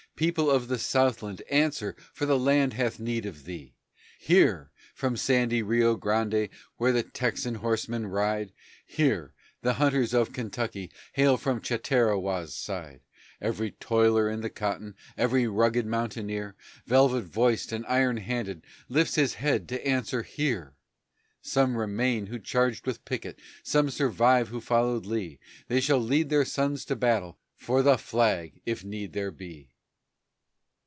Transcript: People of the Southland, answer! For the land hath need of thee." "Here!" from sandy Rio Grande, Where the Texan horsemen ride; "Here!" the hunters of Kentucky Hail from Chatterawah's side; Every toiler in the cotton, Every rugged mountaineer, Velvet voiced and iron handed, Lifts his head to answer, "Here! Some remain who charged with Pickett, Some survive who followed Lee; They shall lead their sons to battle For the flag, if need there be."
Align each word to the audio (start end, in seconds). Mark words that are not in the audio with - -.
People 0.17 0.51
of 0.51 0.67
the 0.67 0.77
Southland, 0.77 1.41
answer! 1.49 1.95
For 2.13 2.27
the 2.27 2.37
land 2.37 2.73
hath 2.73 2.99
need 2.99 3.25
of 3.25 3.45
thee." 3.45 3.73
"Here!" 4.19 4.69
from 4.93 5.17
sandy 5.17 5.63
Rio 5.63 5.95
Grande, 5.95 6.49
Where 6.77 6.91
the 6.91 7.01
Texan 7.01 7.55
horsemen 7.55 8.05
ride; 8.05 8.53
"Here!" 8.85 9.33
the 9.63 9.75
hunters 9.81 10.13
of 10.13 10.31
Kentucky 10.31 10.91
Hail 11.13 11.37
from 11.37 11.59
Chatterawah's 11.59 12.53
side; 12.53 13.01
Every 13.41 13.71
toiler 13.71 14.29
in 14.29 14.41
the 14.41 14.51
cotton, 14.51 14.93
Every 15.17 15.47
rugged 15.47 15.87
mountaineer, 15.87 16.55
Velvet 16.85 17.23
voiced 17.23 17.71
and 17.71 17.83
iron 17.87 18.17
handed, 18.17 18.63
Lifts 18.89 19.15
his 19.15 19.33
head 19.35 19.67
to 19.69 19.83
answer, 19.87 20.21
"Here! 20.21 20.75
Some 21.41 21.75
remain 21.75 22.27
who 22.27 22.37
charged 22.37 22.85
with 22.85 23.05
Pickett, 23.05 23.39
Some 23.63 23.89
survive 23.89 24.49
who 24.49 24.61
followed 24.61 25.07
Lee; 25.07 25.39
They 25.67 25.79
shall 25.81 25.97
lead 25.99 26.29
their 26.29 26.45
sons 26.45 26.85
to 26.85 26.95
battle 26.95 27.39
For 27.55 27.81
the 27.81 27.97
flag, 27.97 28.61
if 28.67 28.83
need 28.85 29.13
there 29.13 29.31
be." 29.31 29.69